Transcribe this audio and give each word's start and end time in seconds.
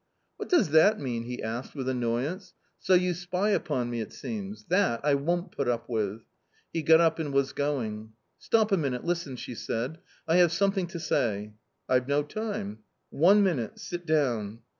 "What 0.37 0.49
does 0.49 0.69
that 0.69 0.99
mean?" 0.99 1.25
he 1.25 1.43
asked, 1.43 1.75
with 1.75 1.87
annoyance;" 1.87 2.55
so, 2.79 2.95
you 2.95 3.13
spy 3.13 3.49
upon 3.51 3.91
me, 3.91 4.01
it 4.01 4.11
seems; 4.11 4.63
that 4.69 4.99
I 5.03 5.13
won't 5.13 5.51
put 5.51 5.67
up 5.67 5.87
with." 5.87 6.23
He 6.73 6.81
got 6.81 6.99
up 6.99 7.19
and 7.19 7.31
was 7.31 7.53
going." 7.53 8.13
Stop 8.47 8.71
a 8.71 8.77
minute, 8.77 9.03
listen!" 9.05 9.35
she 9.35 9.53
said," 9.53 9.99
I 10.27 10.37
have 10.37 10.51
something 10.51 10.87
to 10.87 10.99
say."" 10.99 11.53
Fve 11.87 12.07
no 12.07 12.23
time."" 12.23 12.79
One 13.29 13.43
minute; 13.43 13.77
sit 13.77 14.07
down." 14.07 14.61